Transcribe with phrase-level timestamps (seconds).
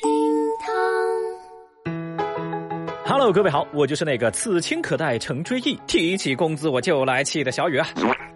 [0.00, 0.08] 厅
[0.60, 0.72] 堂。
[3.04, 7.88] Hello，各位好，我就是那个此情可待成追忆，提起工资我就来气的小雨啊。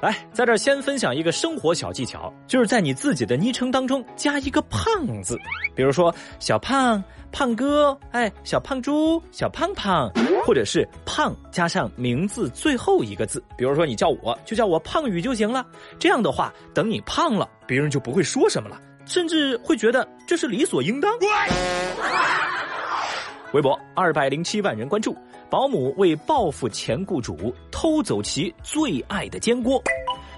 [0.00, 4.84] 来，在这儿先分享一个生活小技巧，就是在你自己的昵称当中加一个“胖”
[5.24, 5.36] 字，
[5.74, 7.02] 比如说小胖、
[7.32, 10.08] 胖哥，哎，小胖猪、小胖胖，
[10.46, 15.66] 或者是胖加上名字最后一个字，比如说你叫我就叫我胖宇就行了。
[15.98, 21.10] 这样的话，等你胖了，别人就不会说什么了，甚至会觉得这是理所应当。
[23.52, 25.16] 微博二百零七万人关注，
[25.48, 29.82] 保姆为报复前雇主偷走其最爱的煎锅。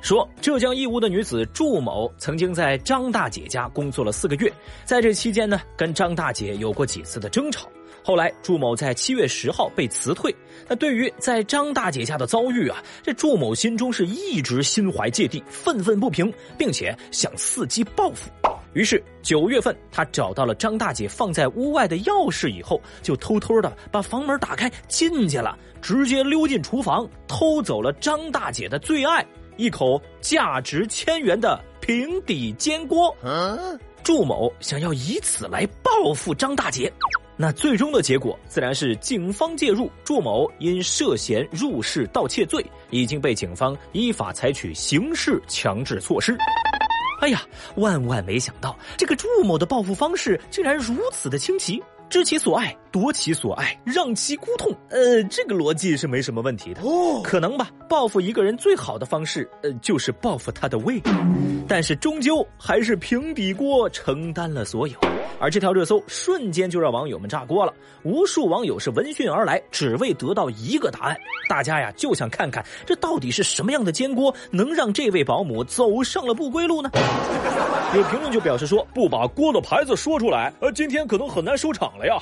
[0.00, 4.50] 说浙江义乌的女子祝某曾经在张大姐家工作了四个月，
[4.84, 7.68] 在这期间呢，跟张大姐有过几次的争吵。
[8.04, 10.32] 后来祝某在七月十号被辞退。
[10.68, 18.30] 那对于在张大姐家的遭遇啊，这祝某心中是一直心怀芥蒂，愤愤不平，并且想伺机报复。
[18.74, 29.24] 于是九月份，他找到了张大姐放在屋外的钥匙以后，就偷偷的把房门打开进去了，直接溜进厨房，偷走了张大姐的最爱——
[29.56, 33.16] 一口价值千元的平底煎锅。
[34.02, 36.92] 祝某想要以此来报复张大姐，
[37.36, 46.36] 那最终的结果自然是警方介入，祝某因涉嫌入室盗窃罪，已经被警方依法采取刑事强制措施。
[47.20, 47.42] 哎呀，
[47.76, 54.72] 万万没想到，这个祝某的报复方式竟然如此的清奇，知其所爱，夺其所爱，让其孤痛。
[54.88, 56.80] 呃，这个逻辑是没什么问题的。
[56.82, 57.68] 哦，可能吧。
[57.88, 61.00] 报复一个人最好的方式，呃，就是报复他的胃。
[61.66, 64.94] 但是终究还是平底锅承担了所有。
[65.40, 67.72] 而这条热搜瞬间就让网友们炸锅了，
[68.04, 71.16] 无数网友是闻讯而来，只为得到一个答案。
[71.48, 76.90] 大家呀就想看看这到底是什么样的煎锅能让这位保姆走上了不归路呢？
[77.94, 82.14] 有评论就表示说，不把锅的牌子说出来，呃，今天可能很难收场了呀。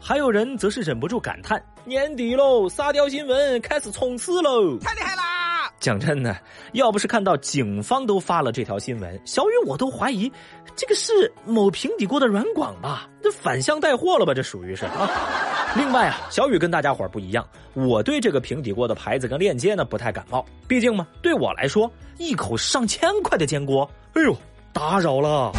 [0.00, 5.72] 还有人则是忍不住感叹：年底喽，沙雕新闻开始冲刺喽，太厉害啦！
[5.80, 6.36] 讲真的，
[6.72, 10.30] 要不是看到警方都发了这条新闻，小雨我都怀疑，
[10.76, 13.08] 这个是某平底锅的软广吧？
[13.22, 14.34] 这反向带货了吧？
[14.34, 15.08] 这属于是啊。
[15.74, 24.36] 另外啊，小雨跟大家伙不一样，我对这个平底锅的牌子跟链接呢不太感冒，毕竟嘛，对我来说，一口上千块的煎锅，哎呦，
[24.70, 25.50] 打扰了。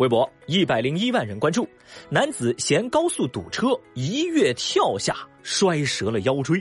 [0.00, 1.68] 微博一百零一万人关注，
[2.08, 6.58] 男子嫌高速堵车，一跃跳下，摔折了腰椎。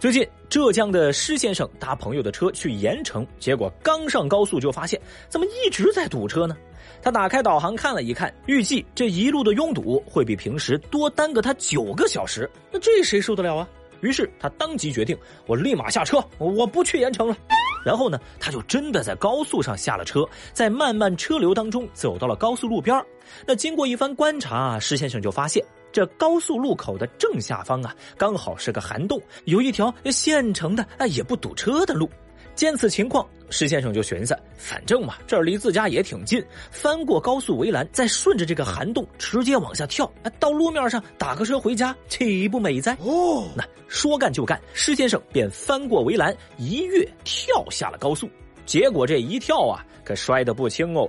[0.00, 6.56] 最近，浙江的施先生搭朋友的车去盐城，结果刚上高速就发现怎么一直在堵车呢？
[7.00, 13.68] 他打开导航看了一看，预计这一路的拥堵会比平时多耽搁他九个小时，那这谁受得了啊？
[14.00, 15.16] 于是他当即决定，
[15.46, 17.36] 我立马下车，我不去盐城了。
[17.84, 23.04] 然后呢，他就真的在高速上下了车，在漫漫车流当中走到了高速路边
[23.46, 32.08] 那经过一番观察，石先生就发现，这高速路口的正下方啊，刚好是个涵洞，有一条现成的啊也不堵车的路。
[32.54, 42.96] 见此情况，施先生就寻思，反正嘛，这儿离自家也挺近，翻过高速围栏，再顺着这个涵洞直接往下跳，到路面上打个车回家，岂不美哉？
[43.00, 48.28] 哦，那说干就干，施先生便翻过围栏，一跃跳下了高速。
[48.64, 51.06] 结果这一跳啊，可摔得不轻哦。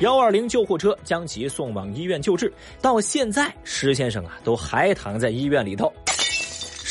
[0.00, 5.92] 幺二零救护车将其送往医院救治，到现在施先生啊，都还躺在医院里头。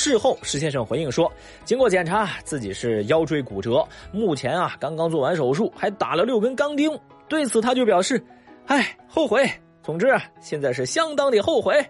[0.03, 1.31] 事后，施先生回应说，
[1.63, 6.99] 经过检查，自己是腰椎骨折，目前啊刚刚做完手术，还打了六根钢钉。
[7.29, 8.19] 对此，他就表示，
[8.65, 9.47] 唉，后悔。
[9.83, 10.11] 总之，
[10.41, 11.85] 现在是相当的后悔。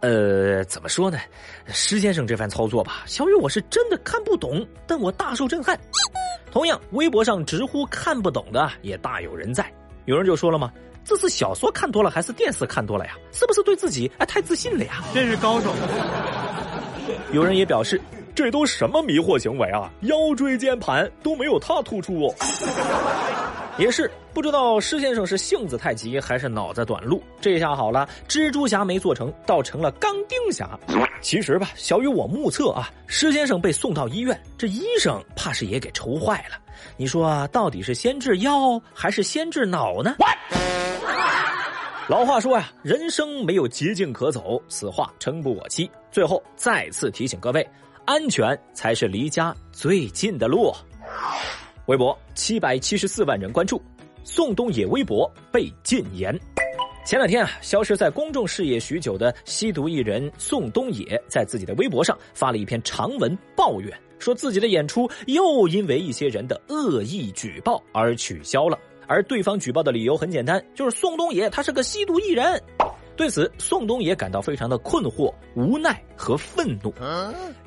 [0.00, 1.18] 呃，怎么说呢？
[1.66, 5.78] 施先生这番操作吧，小雨我是真的看不懂，但我大受震撼。
[6.50, 9.70] 同样，微博上直呼看不懂的也大有人在。
[10.06, 10.72] 有人就说了吗？
[11.04, 13.12] 这是小说看多了，还是电视看多了呀？
[13.32, 15.04] 是不是对自己哎太自信了呀？
[15.12, 15.70] 这是高手。
[17.32, 18.00] 有人也表示，
[18.34, 19.90] 这都什么迷惑行为啊？
[20.02, 22.34] 腰椎间盘都没有他突出哦。
[23.76, 30.78] 也是不知道施先生是性子太急还是脑子短路，这下好了，蜘蛛侠没做成，倒成了钢钉侠。
[31.20, 36.56] 其实吧，小雨我目测啊，施先生被送到医院，这医生怕是也给愁坏了。
[36.96, 40.14] 你说到底是先治腰还是先治脑呢？
[42.06, 45.90] 老话说呀，人生没有捷径可走，此话诚不我欺。
[46.12, 47.66] 最后再次提醒各位，
[48.04, 50.70] 安全才是离家最近的路。
[51.86, 53.80] 微博七百七十四万人关注，
[54.22, 56.38] 宋冬野微博被禁言。
[57.06, 68.78] 前两天啊，消失在公众视野许久的吸毒艺人宋冬野，在自己的微博上发了一篇长文，抱怨说自己的演出又因为一些人的恶意举报而取消了。
[69.06, 72.62] 而对方举报的理由很简单，就是宋冬野他是个吸毒艺人。
[73.16, 76.92] 对此，宋冬野感到非常的困惑、无奈和愤怒。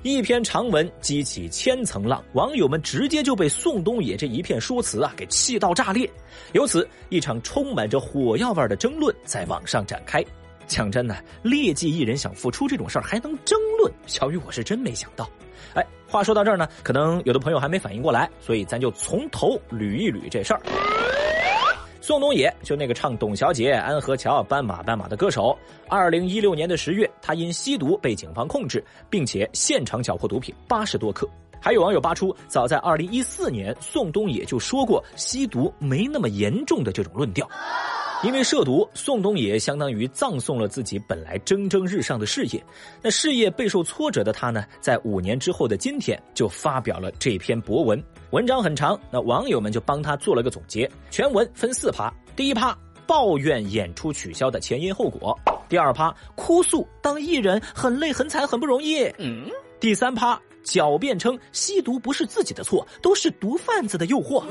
[0.04, 6.10] 一篇长文激起千层浪，网友们直接就被宋冬野这一片说辞啊给气到炸裂。
[6.52, 10.22] 由此，一场充满着火药味的争论在网上展开。
[10.68, 13.90] 讲真的，劣迹艺人想复出这种事儿还能争论？
[14.06, 15.30] 小雨，我是真没想到。
[15.76, 20.62] 哎，话说到这儿呢，可能有的朋友还没反应过来，所以咱就从头捋一捋这事儿。
[22.08, 25.54] 宋冬野就那个唱《董小姐》《安河桥》《斑马斑马》的歌手，
[25.90, 31.30] 二零一六年的十月，他因吸毒被警方控制，并且现场缴获毒品八十多克。
[31.60, 37.46] 还有网友扒出，早在二零一四年，宋冬野就说过吸毒没那么严重的这种论调。
[38.24, 42.64] 因为涉毒，宋冬野相当于葬送了自己本来蒸蒸日上的事业。
[43.00, 48.04] 那事业备受挫折的他呢，在五年之后的今天，就发表了这篇博文。
[48.32, 50.90] 文章很长，那网友们就帮他做了个总结。
[51.12, 52.76] 全文分四趴：第一趴
[53.06, 55.32] 抱怨演出取消的前因后果；
[55.70, 59.48] 第二趴哭诉当艺人很累很惨很不容易；嗯，
[59.80, 64.44] 第三趴狡辩称吸毒不是自己的错，都是毒贩子的诱惑。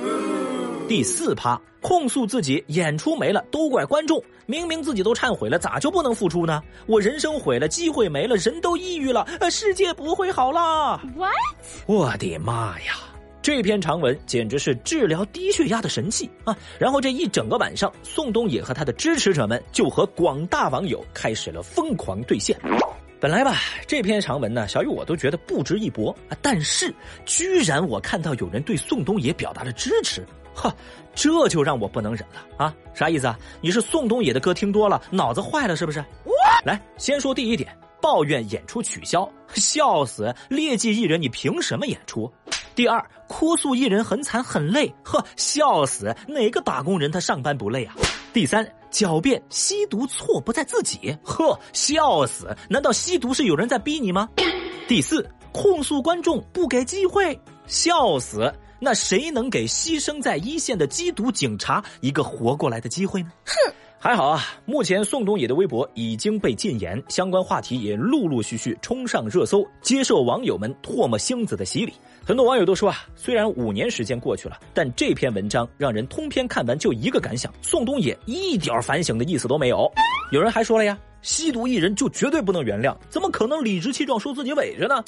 [0.89, 6.63] 第四趴控诉自己演出没了都怪观众，明明自己都忏悔了，咋就不能复出呢？
[6.87, 11.01] 我人生毁了，机会没了，人都抑郁了，呃，世界不会好了。
[11.17, 11.33] What？
[11.87, 12.95] 我的妈呀！
[13.43, 16.57] 这篇长文简直是治疗低血压的神器啊！
[16.79, 22.57] 然后这一整个晚上，宋冬野和他的支持者们就和广大网友开始了疯狂兑现。
[23.21, 23.57] 本来吧，
[23.89, 26.93] 这篇长文呢，小雨我都觉得不值一驳啊，但是
[27.25, 30.25] 居然我看到有人对宋冬野表达了支持。
[30.57, 30.75] 哈，
[31.15, 32.75] 这就让我不能忍了啊！
[32.95, 33.39] 啥意思啊？
[33.61, 36.03] 你是宋冬野的歌听多了，脑子坏了是不是？
[36.65, 40.35] 来，先说第一点，抱怨演出取消，笑死！
[40.49, 42.33] 劣迹艺人，你凭什么演出？
[42.75, 46.17] 第二，哭诉艺人很惨很累，呵，笑死！
[46.27, 47.95] 哪个打工人他上班不累啊？
[48.33, 52.57] 第三，狡辩吸毒错不在自己，呵，笑死！
[52.69, 54.29] 难道吸毒是有人在逼你吗？
[54.89, 58.53] 第四，控诉观众不给机会，笑死！
[58.79, 63.31] 那谁能给牺牲在一线的缉毒警察一个活过来的机会呢？
[63.45, 71.93] 哼，还好啊，目前宋冬野的微博已经被禁言，相关话题也陆陆续续冲上热搜，接受网友们唾沫星子的洗礼。
[72.25, 79.91] 很多网友都说啊，虽然五年时间过去了，但这篇文章让人通篇看完就一个感想：宋冬野一点反省的意思都没有。
[80.33, 85.03] 有人还说了呀，吸毒艺人就绝对不能原谅，怎么可能理直气壮说自己伪着呢？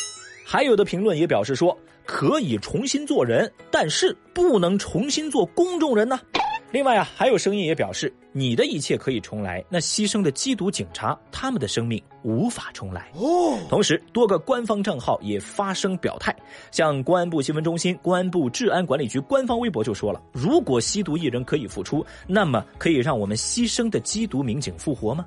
[0.46, 1.76] 还有的评论也表示说，
[2.08, 6.18] 可以重新做人，但是不能重新做公众人呢。
[6.70, 13.10] 另外啊，还有声音也表示，你的一切可以重来，那牺牲的缉毒警察，他们的生命无法重来。
[13.14, 13.58] 哦。
[13.68, 16.34] 同时，多个官方账号也发声表态，
[16.70, 25.26] 像公安部新闻中心、公安部治安管理局官方微博就说了，如果吸毒艺人可以复出，那么可以让我们牺牲的缉毒民警复活吗？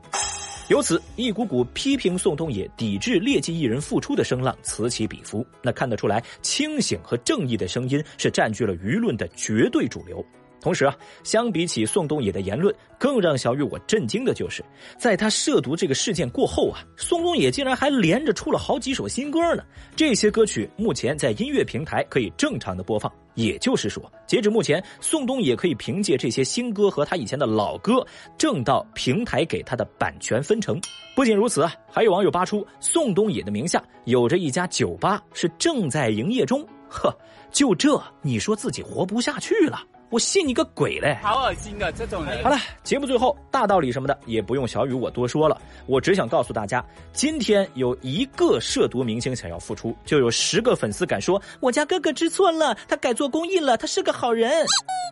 [0.71, 5.45] 由此，一股股批评宋冬野、抵制劣迹艺人复出的声浪此起彼伏。
[5.61, 10.25] 那看得出来，清醒和正义的声音是占据了舆论的绝对主流。
[10.61, 10.95] 同时啊，
[11.25, 14.63] 相比起宋冬野的言论，更让小雨我震惊的就是，
[14.97, 19.63] 在他涉毒这个事件过后啊，宋冬野竟然还连着出了好几首新歌呢。
[19.93, 28.05] 这些歌曲目前在音乐平台可以正常的播放，也就是说，截止目前，宋冬野可以凭借这些新歌和他以前的老歌
[28.37, 30.79] 挣到平台给他的版权分成。
[31.15, 36.65] 不仅如此，还有网友扒出宋冬野的名下有着一家酒吧是正在营业中。
[36.89, 37.13] 呵，
[37.51, 39.81] 就这，你说自己活不下去了？
[40.11, 41.17] 我信你个鬼嘞！
[41.23, 42.43] 好恶心啊，这种人。
[42.43, 54.51] 好了，节目最后大道理什么的也不用小雨我多说了，我只想告诉大家，今天有一个涉毒明星想要复出，就有十个粉丝敢说我家哥哥知错了，他改做公益了，他是个好人。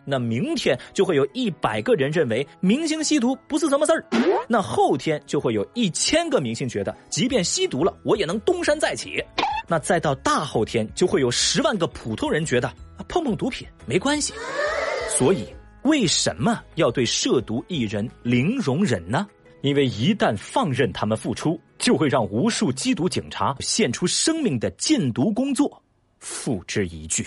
[0.04, 4.04] 那明天就会有一百个人认为明星吸毒不是什么事儿，
[4.46, 9.24] 那后天就会有一千个明星觉得，即便吸毒了，我也能东山再起。
[9.66, 12.70] 那再到大后天，就会有十万个普通人觉得
[13.08, 14.34] 碰碰毒品没关系。
[15.20, 15.44] 所以，
[15.82, 19.28] 为什么要对涉毒艺人零容忍呢？
[19.60, 25.82] 因为一旦放任他们复出，就会让无数缉毒警察献出生命的禁毒工作
[26.20, 27.22] 付之一炬。